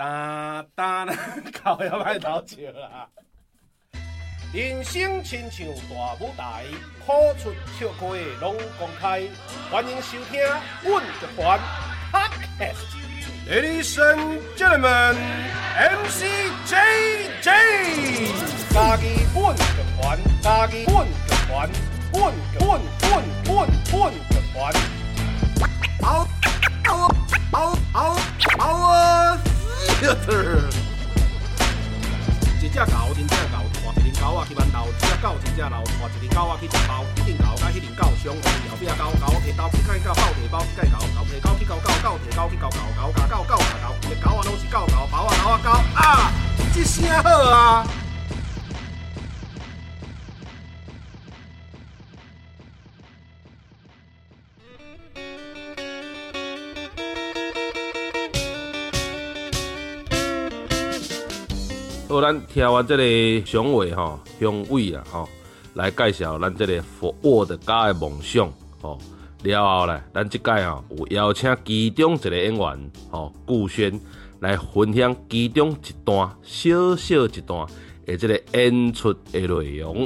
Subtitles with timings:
[0.00, 1.04] 哒哒，
[1.62, 3.06] 靠要歹偷笑啦！
[4.50, 6.64] 人生亲像大舞台，
[7.04, 8.06] 苦出笑开
[8.40, 9.20] 拢公开。
[9.70, 10.40] 欢迎收听
[10.82, 11.60] 《阮乐团》
[12.10, 12.96] Podcast。
[13.46, 15.16] Ladies and gentlemen,
[15.76, 16.24] MC
[16.64, 17.44] JJ，
[18.72, 19.60] 家己阮乐
[20.00, 21.12] 团，家己阮乐
[21.46, 21.68] 团，
[22.14, 24.99] 阮阮阮阮阮乐团。
[32.60, 33.60] 一只狗，一只狗。
[33.96, 46.32] 一只狗啊去馒头，一只狗真正老，带一只狗啊去食包，一只狗甲迄只狗相好，后壁狗狗提刀去甲狗，狗摕包去甲狗，狗提狗去咬狗，狗提狗去咬狗，狗咬狗，狗咬狗，一个狗啊拢是狗狗，包啊狗啊狗啊，
[46.72, 47.99] 这声好啊！
[62.10, 65.28] 好，咱听完这个雄伟吼，雄伟啊吼，
[65.74, 68.98] 来介绍咱这个佛沃的家的梦想吼。
[69.44, 74.00] 了后呢，咱这届啊有邀请其中一个演员吼，顾轩
[74.40, 77.64] 来分享其中一段小小一段
[78.04, 80.04] 的这个演出的内容。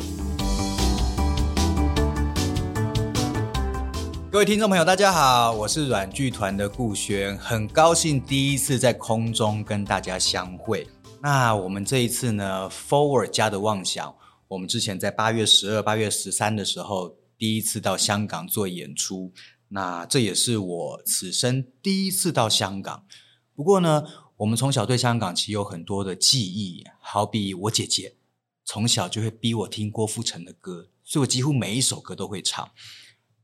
[4.31, 10.87] 各位听众朋友，大家好，我是软剧团的顾轩，很高兴第一次在空中跟大家相会。
[11.25, 14.15] 那我们这一次呢，Forward 家的妄想，
[14.47, 19.33] 我们之前在八月十二、八月十三的时候，第一次到香港做演出。
[19.69, 23.07] 那这也是我此生第一次到香港。
[23.55, 24.05] 不过呢，
[24.37, 28.17] 我们从小对香港其实有很多的记忆，好比我姐姐
[28.63, 32.71] 从小就会逼我听郭富城的歌，所以我几乎每一首歌都会唱。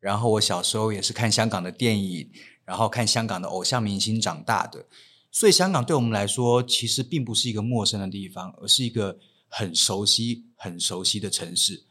[0.00, 2.30] 然后我小时候也是看香港的电影，
[2.66, 4.84] 然后看香港的偶像明星长大的。
[5.30, 11.84] 所以香港对我们来说，其实并不是一个陌生的地方，而是一个很熟悉、很熟悉的城市。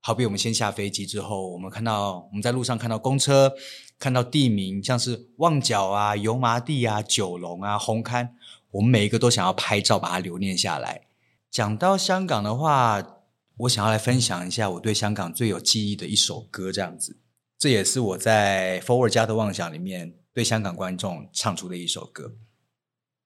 [0.00, 3.54] 好比我们先下飞机之后，我们看到我们在路上看到公车，
[3.98, 8.28] 看到地名，像是旺角啊、油麻地啊、九龙啊、红磡，
[8.70, 11.06] 我们每一个都想要拍照，把它留念下来。
[11.50, 13.02] 讲到香港的话，
[13.56, 17.18] 我想要来分享一下我对香港最有记忆的一首歌，这样子。
[17.58, 22.34] 这也是我在 Forward 家的妄想里面对香港观众唱出的一首歌。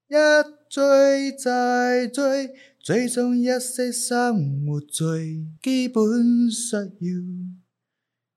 [0.09, 0.15] 一
[0.71, 6.83] 追再追，最终一些生活最基本需要，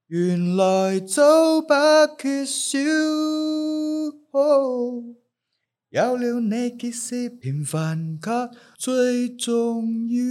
[0.07, 1.73] 原来早不
[2.19, 2.77] 缺少。
[4.31, 5.03] 哦，
[5.89, 10.21] 有了你，即使平凡却最重要。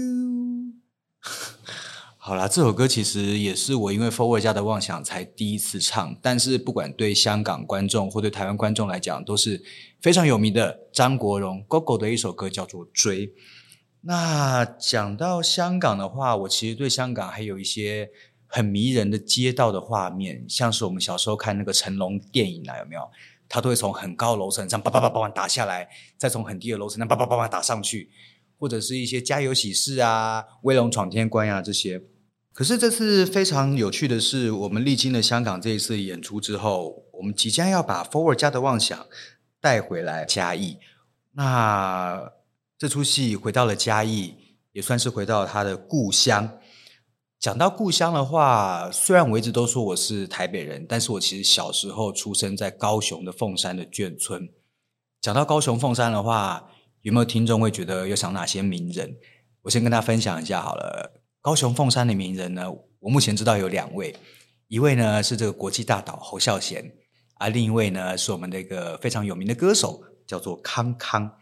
[2.31, 9.61] 好啦，这首歌其实也是我因为 Forward 家的妄想才第一次唱，但是不管对香港观众或对台湾观众来讲，都是
[10.01, 13.27] 非常有名的张国荣 GoGo 的一首歌，叫做《追》。
[14.03, 18.09] 那讲到香港的话，我其实对香港还有一些
[18.47, 23.11] 很迷人的街道的画面，像是我们小时候看那个成龙电影啊，有没有？
[23.49, 28.09] 他都会从很高楼层上叭叭叭叭打下来，再从很低的楼层上叭叭叭叭打上去。
[28.57, 32.01] 或者是一些家有喜事啊、威龙闯天关啊这些。
[32.61, 39.07] 可是这次非常有趣的是，我们历经了香港这一次演出之后，我们即将要把 Forward 家的妄想
[39.63, 40.77] 带回来嘉义。
[41.33, 42.31] 那
[42.77, 44.35] 这出戏回到了嘉义，
[44.73, 46.59] 也算是回到他的故乡。
[47.39, 54.47] 讲到故乡的话，虽然我一直都说我是台北人，但是我其实小时候出生在高雄的凤山的眷村。
[55.23, 56.69] 讲到高雄凤山的话，
[57.01, 59.17] 有没有听众会觉得有想哪些名人？
[59.63, 61.20] 我先跟大家分享一下好了。
[61.43, 64.15] 高雄凤山的名人呢，我目前知道有两位，
[64.69, 66.93] 一位呢是这个国际大导侯孝贤，
[67.37, 71.39] 而另一位呢是我们的一个非常有名的歌手，叫做康康。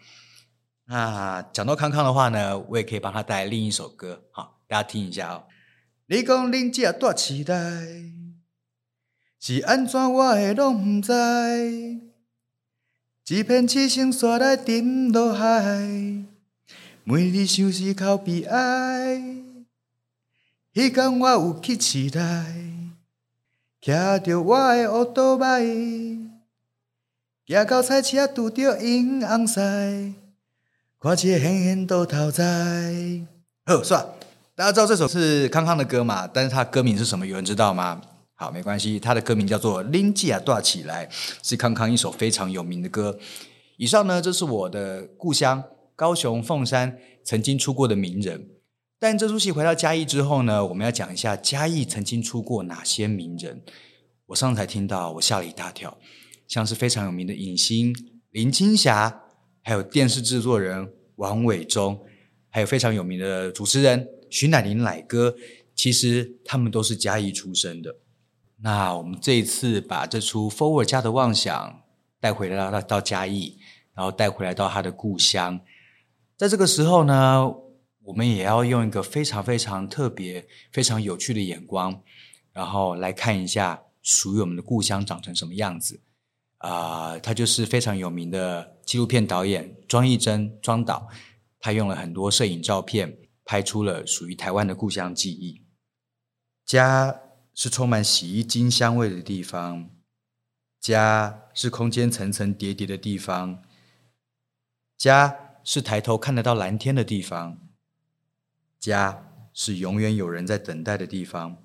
[0.84, 5.44] 那讲到康康的话呢，我也可以帮他带来另一首歌，好，大家听一下哦。
[6.06, 7.54] 你讲恁这大期待
[9.40, 11.12] 是安怎，我会拢唔知。
[13.30, 16.24] 一片痴心煞来沉落海，
[17.02, 19.47] 每日想思靠悲哀。
[20.78, 22.92] 迄天我有去市内，
[23.80, 25.60] 骑着我的乌多摆，
[27.48, 29.60] 行到菜市仔拄着阴红晒，
[31.00, 32.44] 看一个远远倒头栽。
[33.66, 34.14] 好，算了，
[34.54, 36.28] 大家知道这首是康康的歌嘛？
[36.32, 37.26] 但是他歌名是什么？
[37.26, 38.00] 有人知道吗？
[38.34, 41.04] 好，没关系，他的歌名叫做《恁这呀大起来》，
[41.42, 43.18] 是康康一首非常有名的歌。
[43.78, 45.60] 以上呢，就是我的故乡
[45.96, 48.48] 高雄凤山曾经出过的名人。
[49.00, 53.62] 但这出戏回到嘉义之后呢，我们要讲一下嘉义曾经出过哪些名人。
[54.26, 55.96] 我上次才听到，我吓了一大跳，
[56.46, 57.94] 像是非常有名的影星
[58.30, 59.22] 林青霞、
[59.62, 62.04] 还有电视制作人王伟忠，
[62.50, 65.34] 还有非常有名的主持人徐乃麟乃哥，
[65.74, 67.96] 其实他们都是嘉义出生的。
[68.60, 71.70] 那我们这一次把这出《Forward 家的妄想》
[72.20, 73.56] 带回来到到嘉义，
[73.94, 75.60] 然后带回来到他的故乡，
[76.36, 77.50] 在这个时候呢，
[78.08, 82.02] 我们也要用一个非常非常特别、非常有趣的眼光，
[82.54, 86.00] 然后来看一下属于我们的故乡长成什么样子。
[86.56, 91.06] 啊、他就是非常有名的纪录片导演庄益珍庄导，
[91.60, 95.66] 他用了很多摄影照片，拍出了属于台湾的故乡记忆。
[96.64, 97.14] 家
[97.54, 99.90] 是充满洗衣精香味的地方，
[100.80, 103.62] 家是空间层层叠叠的地方，
[104.96, 107.67] 家是抬头看得到蓝天的地方。
[108.78, 111.64] 家是永远有人在等待的地方，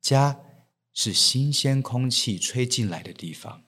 [0.00, 0.40] 家
[0.92, 3.62] 是新鲜空气吹进来的地方。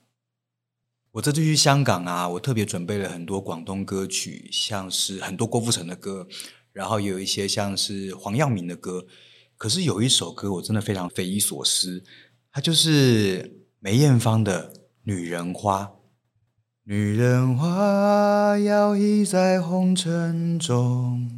[1.12, 6.28] 我这次去香港啊，我特别准备了很多广东歌曲，像是很多郭富城的歌，
[6.72, 9.06] 然后也有一些像是黄耀明的歌。
[9.56, 12.04] 可是有一首歌我真的非常匪夷所思，
[12.52, 14.72] 它就是梅艳芳的
[15.02, 15.84] 《女人花》。
[16.84, 21.37] 女人花摇曳在红尘中。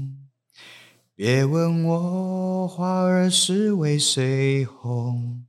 [1.23, 5.45] 别问我花儿是为谁红。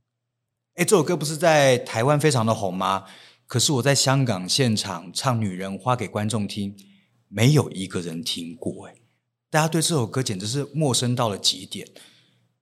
[0.75, 3.05] 哎，这首歌不是在台湾非常的红吗？
[3.47, 6.75] 可是我在香港现场唱《女人花》给观众听，
[7.27, 8.85] 没有一个人听过。
[8.85, 8.97] 哎，
[9.49, 11.87] 大家对这首歌简直是陌生到了极点。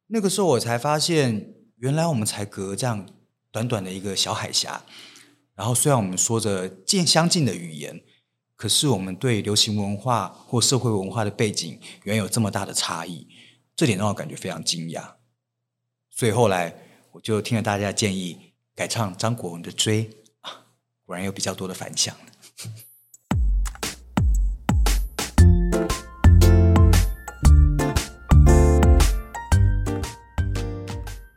[0.07, 3.05] 那个时候我才发现，原来我们才隔这样
[3.51, 4.85] 短短的一个小海峡。
[5.55, 8.01] 然后虽然我们说着近相近的语言。
[8.61, 13.27] 可是我们对流行文化或社会文化的背景，原有这么大的差异，
[13.75, 15.13] 这点让我感觉非常惊讶。
[16.11, 16.75] 所以后来
[17.13, 20.05] 我就听了大家的建议，改唱张国荣的《追》，
[20.41, 20.67] 啊，
[21.07, 22.15] 果然有比较多的反响。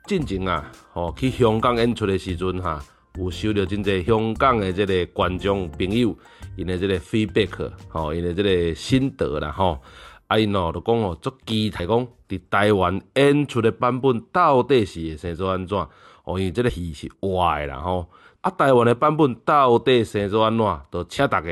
[0.07, 2.85] 进前啊，哦，去香港演出的时阵哈，
[3.17, 6.17] 有收到真侪香港的这个观众朋友。
[6.57, 9.81] 因的这个 feedback，吼，因的这个心得啦，吼，
[10.29, 15.77] 啊，因哦，就讲哦，足期待讲，伫台湾演出的版本到底是会生做安怎？
[16.25, 18.09] 哦，因为这个戏是活的啦，吼，
[18.41, 20.81] 啊，台湾的版本到底生做安怎？
[20.93, 21.49] 就请大家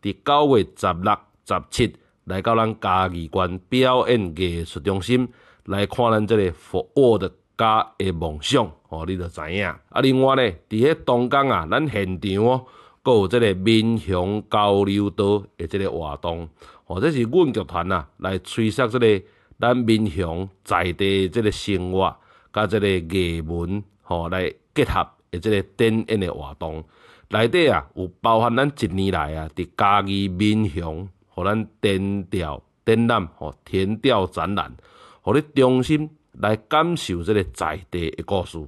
[0.00, 5.28] 伫九月十六、十七来到咱嘉义县表演艺术中心
[5.64, 9.66] 来看咱这个 Forward 家的梦想，哦，你就知影。
[9.66, 12.64] 啊，另外咧，伫迄当天啊，咱现场哦。
[13.04, 16.46] 还有这个闽雄交流道的这个活动，
[16.84, 19.24] 或者是阮剧团啊，来吹烁这个
[19.58, 22.14] 咱闽雄在地这个生活，
[22.52, 26.84] 甲这个艺文，吼来结合的这个展演的活动，
[27.30, 34.76] 内底啊有包含咱一年来啊伫嘉义民雄，互咱田调展览，吼田调展览，
[35.22, 36.10] 互你中心
[36.40, 38.58] 来感受这个在地的故事，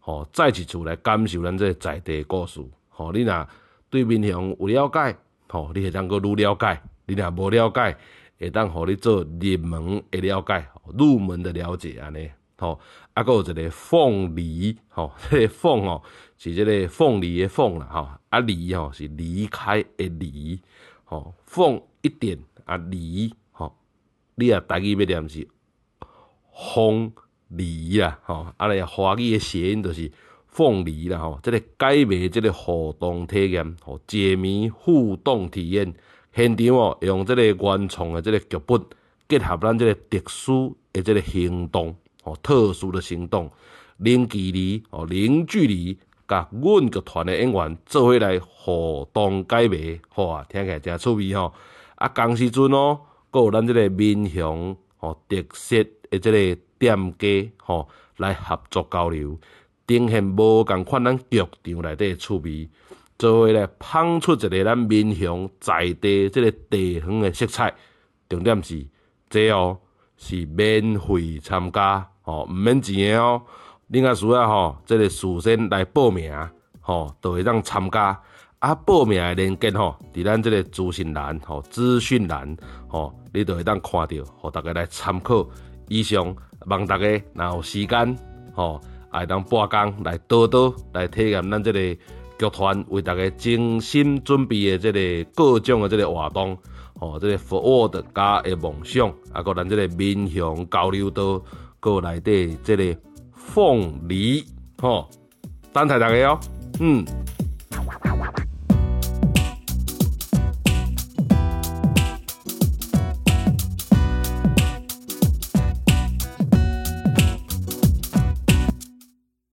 [0.00, 3.48] 吼再一次来感受咱这个在地诶故事，吼你若。
[3.90, 5.16] 对民雄有了解，
[5.48, 7.96] 吼，你会当阁愈了解；你若无了解，
[8.38, 12.78] 会当互你做入门的了解，入门的了解安尼，吼。
[13.14, 16.02] 啊，阁有一个凤梨，吼， 这个凤哦
[16.36, 18.08] 是这个凤梨的凤啦，吼。
[18.28, 20.60] 啊，梨吼是离开的离，
[21.04, 21.32] 吼。
[21.46, 23.74] 凤一点啊，梨，吼。
[24.34, 25.48] 你啊，台语要念是
[26.58, 27.12] 凤
[27.48, 28.46] 梨啦，吼。
[28.56, 30.10] 啊，来华语的谐音就是。
[30.50, 35.94] 凤梨啦吼，这个解谜，这个互动体验，吼解谜互动体验，
[36.34, 38.82] 现场哦用这个原创的这个剧本，
[39.28, 43.48] 结合咱这个特殊的这个行动，吼特殊的行动，
[43.98, 45.96] 零距离哦零距离，
[46.26, 51.52] 甲阮剧团的演员做伙来互动解谜，吼啊听起来真趣味吼。
[51.94, 52.98] 啊，同时阵哦，
[53.30, 59.38] 阁有咱这个民雄吼特色诶，即个店家吼来合作交流。
[59.86, 62.68] 呈现无共款咱剧场内底诶趣味，
[63.18, 67.74] 作为来捧出一个咱民雄在地即个地方诶色彩。
[68.28, 68.86] 重点是，
[69.30, 69.78] 这哦
[70.18, 73.42] 是免费参加，吼毋免钱诶哦。
[73.90, 76.30] 恁若需要吼，即个事先来报名，
[76.82, 78.20] 吼都会当参加。
[78.58, 82.54] 啊，报名诶链接吼，伫咱即个资讯栏吼，资讯栏
[82.88, 85.48] 吼，你都会当看到，互大家来参考。
[85.88, 86.34] 以上，
[86.66, 88.16] 望大家若有时间
[88.52, 88.80] 吼，
[89.10, 91.78] 会当半工来多多来体验咱这个
[92.38, 96.56] 剧团为大家精心准备的这个各种的这个活动，
[96.98, 101.42] 吼，这个 FORWARD 加的梦想，啊，搁咱这个民雄交流道，
[101.80, 102.96] 搁内底这个
[103.32, 104.44] 凤梨，
[104.80, 105.08] 吼，
[105.72, 106.40] 等待大家哦，
[106.80, 107.04] 嗯。